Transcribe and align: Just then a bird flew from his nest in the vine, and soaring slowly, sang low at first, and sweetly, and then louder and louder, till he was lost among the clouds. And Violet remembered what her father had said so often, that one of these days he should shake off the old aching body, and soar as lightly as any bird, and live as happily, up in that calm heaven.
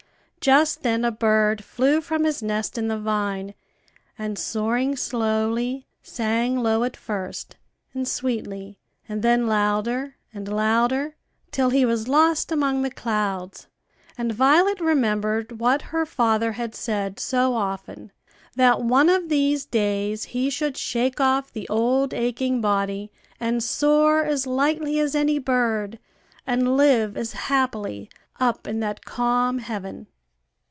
Just 0.43 0.81
then 0.81 1.05
a 1.05 1.11
bird 1.11 1.63
flew 1.63 2.01
from 2.01 2.23
his 2.23 2.41
nest 2.41 2.75
in 2.75 2.87
the 2.87 2.97
vine, 2.97 3.53
and 4.17 4.39
soaring 4.39 4.95
slowly, 4.95 5.85
sang 6.01 6.57
low 6.63 6.83
at 6.83 6.97
first, 6.97 7.57
and 7.93 8.07
sweetly, 8.07 8.79
and 9.07 9.21
then 9.21 9.45
louder 9.45 10.15
and 10.33 10.47
louder, 10.47 11.15
till 11.51 11.69
he 11.69 11.85
was 11.85 12.07
lost 12.07 12.51
among 12.51 12.81
the 12.81 12.89
clouds. 12.89 13.67
And 14.17 14.31
Violet 14.33 14.79
remembered 14.79 15.59
what 15.59 15.83
her 15.83 16.07
father 16.07 16.53
had 16.53 16.73
said 16.73 17.19
so 17.19 17.53
often, 17.53 18.11
that 18.55 18.81
one 18.81 19.09
of 19.09 19.29
these 19.29 19.63
days 19.63 20.23
he 20.23 20.49
should 20.49 20.75
shake 20.75 21.21
off 21.21 21.53
the 21.53 21.69
old 21.69 22.15
aching 22.15 22.61
body, 22.61 23.11
and 23.39 23.61
soar 23.61 24.23
as 24.25 24.47
lightly 24.47 24.97
as 24.97 25.13
any 25.13 25.37
bird, 25.37 25.99
and 26.47 26.75
live 26.77 27.15
as 27.15 27.33
happily, 27.33 28.09
up 28.39 28.67
in 28.67 28.79
that 28.79 29.05
calm 29.05 29.59
heaven. 29.59 30.07